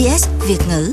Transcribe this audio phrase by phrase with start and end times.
[0.00, 0.92] SBS Việt ngữ.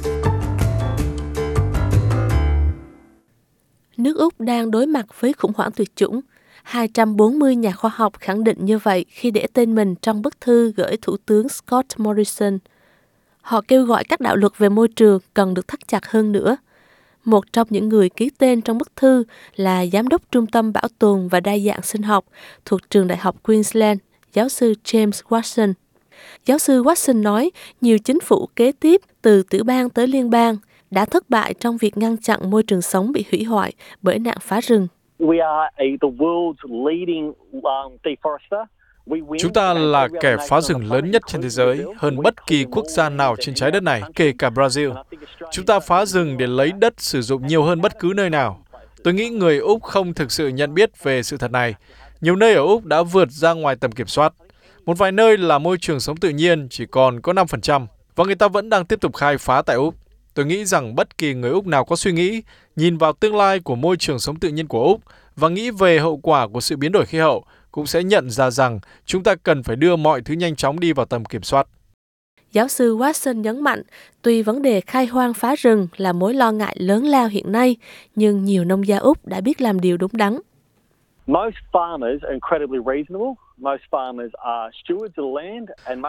[3.97, 6.21] Nước Úc đang đối mặt với khủng hoảng tuyệt chủng.
[6.63, 10.71] 240 nhà khoa học khẳng định như vậy khi để tên mình trong bức thư
[10.71, 12.57] gửi Thủ tướng Scott Morrison.
[13.41, 16.57] Họ kêu gọi các đạo luật về môi trường cần được thắt chặt hơn nữa.
[17.25, 19.23] Một trong những người ký tên trong bức thư
[19.55, 22.25] là Giám đốc Trung tâm Bảo tồn và Đa dạng sinh học
[22.65, 23.99] thuộc Trường Đại học Queensland,
[24.33, 25.73] giáo sư James Watson.
[26.45, 30.55] Giáo sư Watson nói nhiều chính phủ kế tiếp từ tiểu bang tới liên bang
[30.91, 34.37] đã thất bại trong việc ngăn chặn môi trường sống bị hủy hoại bởi nạn
[34.41, 34.87] phá rừng.
[39.39, 42.85] Chúng ta là kẻ phá rừng lớn nhất trên thế giới, hơn bất kỳ quốc
[42.85, 45.03] gia nào trên trái đất này, kể cả Brazil.
[45.51, 48.63] Chúng ta phá rừng để lấy đất sử dụng nhiều hơn bất cứ nơi nào.
[49.03, 51.75] Tôi nghĩ người Úc không thực sự nhận biết về sự thật này.
[52.21, 54.33] Nhiều nơi ở Úc đã vượt ra ngoài tầm kiểm soát.
[54.87, 58.35] Một vài nơi là môi trường sống tự nhiên chỉ còn có 5%, và người
[58.35, 59.95] ta vẫn đang tiếp tục khai phá tại Úc.
[60.33, 62.41] Tôi nghĩ rằng bất kỳ người Úc nào có suy nghĩ,
[62.75, 65.01] nhìn vào tương lai của môi trường sống tự nhiên của Úc
[65.35, 68.51] và nghĩ về hậu quả của sự biến đổi khí hậu cũng sẽ nhận ra
[68.51, 71.67] rằng chúng ta cần phải đưa mọi thứ nhanh chóng đi vào tầm kiểm soát.
[72.51, 73.81] Giáo sư Watson nhấn mạnh,
[74.21, 77.75] tuy vấn đề khai hoang phá rừng là mối lo ngại lớn lao hiện nay,
[78.15, 80.39] nhưng nhiều nông gia Úc đã biết làm điều đúng đắn.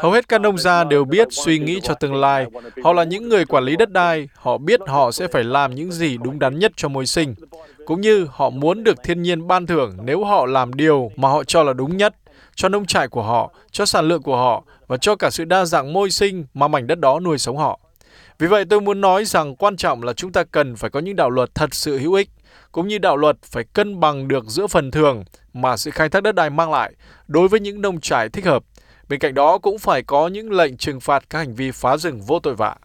[0.03, 2.47] Hầu hết các nông gia đều biết suy nghĩ cho tương lai.
[2.85, 4.29] Họ là những người quản lý đất đai.
[4.35, 7.35] Họ biết họ sẽ phải làm những gì đúng đắn nhất cho môi sinh.
[7.87, 11.45] Cũng như họ muốn được thiên nhiên ban thưởng nếu họ làm điều mà họ
[11.45, 12.15] cho là đúng nhất
[12.55, 15.65] cho nông trại của họ, cho sản lượng của họ và cho cả sự đa
[15.65, 17.81] dạng môi sinh mà mảnh đất đó nuôi sống họ.
[18.39, 21.17] Vì vậy tôi muốn nói rằng quan trọng là chúng ta cần phải có những
[21.17, 22.31] đạo luật thật sự hữu ích,
[22.72, 26.22] cũng như đạo luật phải cân bằng được giữa phần thưởng mà sự khai thác
[26.22, 26.92] đất đai mang lại
[27.27, 28.64] đối với những nông trại thích hợp.
[29.08, 32.20] Bên cạnh đó cũng phải có những lệnh trừng phạt các hành vi phá rừng
[32.20, 32.77] vô tội vạ.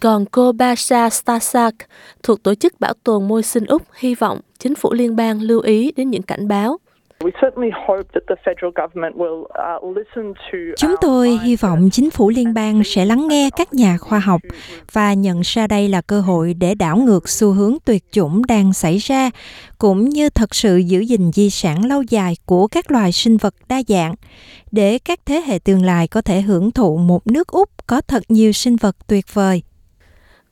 [0.00, 1.74] Còn cô Basha Stasak
[2.22, 5.60] thuộc Tổ chức Bảo tồn Môi sinh Úc hy vọng chính phủ liên bang lưu
[5.60, 6.78] ý đến những cảnh báo
[10.76, 14.40] Chúng tôi hy vọng chính phủ liên bang sẽ lắng nghe các nhà khoa học
[14.92, 18.72] và nhận ra đây là cơ hội để đảo ngược xu hướng tuyệt chủng đang
[18.72, 19.30] xảy ra,
[19.78, 23.54] cũng như thật sự giữ gìn di sản lâu dài của các loài sinh vật
[23.68, 24.14] đa dạng,
[24.72, 28.22] để các thế hệ tương lai có thể hưởng thụ một nước Úc có thật
[28.28, 29.62] nhiều sinh vật tuyệt vời.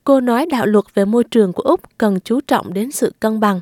[0.04, 3.40] Cô nói đạo luật về môi trường của Úc cần chú trọng đến sự cân
[3.40, 3.60] bằng.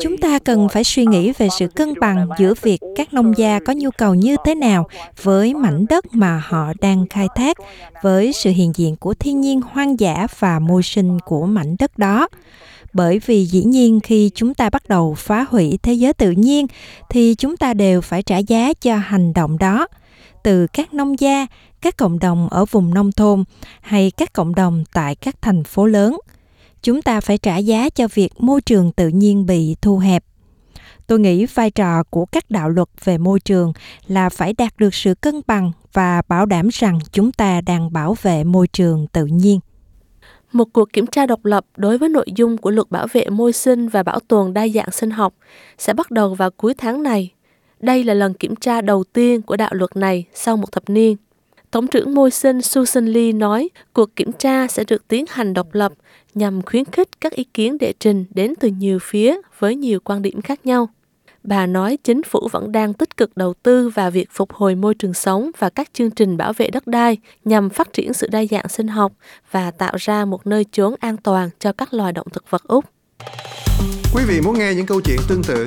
[0.00, 3.58] Chúng ta cần phải suy nghĩ về sự cân bằng giữa việc các nông gia
[3.66, 4.88] có nhu cầu như thế nào
[5.22, 7.56] với mảnh đất mà họ đang khai thác,
[8.02, 11.98] với sự hiện diện của thiên nhiên hoang dã và môi sinh của mảnh đất
[11.98, 12.28] đó.
[12.92, 16.66] Bởi vì dĩ nhiên khi chúng ta bắt đầu phá hủy thế giới tự nhiên
[17.10, 19.86] thì chúng ta đều phải trả giá cho hành động đó
[20.42, 21.46] từ các nông gia,
[21.80, 23.44] các cộng đồng ở vùng nông thôn
[23.80, 26.18] hay các cộng đồng tại các thành phố lớn.
[26.82, 30.24] Chúng ta phải trả giá cho việc môi trường tự nhiên bị thu hẹp.
[31.06, 33.72] Tôi nghĩ vai trò của các đạo luật về môi trường
[34.06, 38.16] là phải đạt được sự cân bằng và bảo đảm rằng chúng ta đang bảo
[38.22, 39.60] vệ môi trường tự nhiên.
[40.52, 43.52] Một cuộc kiểm tra độc lập đối với nội dung của luật bảo vệ môi
[43.52, 45.34] sinh và bảo tồn đa dạng sinh học
[45.78, 47.32] sẽ bắt đầu vào cuối tháng này
[47.80, 51.16] đây là lần kiểm tra đầu tiên của đạo luật này sau một thập niên.
[51.70, 55.74] Tổng trưởng môi sinh Susan Lee nói, cuộc kiểm tra sẽ được tiến hành độc
[55.74, 55.92] lập
[56.34, 60.22] nhằm khuyến khích các ý kiến đệ trình đến từ nhiều phía với nhiều quan
[60.22, 60.88] điểm khác nhau.
[61.42, 64.94] Bà nói chính phủ vẫn đang tích cực đầu tư vào việc phục hồi môi
[64.94, 68.44] trường sống và các chương trình bảo vệ đất đai nhằm phát triển sự đa
[68.50, 69.12] dạng sinh học
[69.50, 72.84] và tạo ra một nơi chốn an toàn cho các loài động thực vật Úc.
[74.14, 75.66] Quý vị muốn nghe những câu chuyện tương tự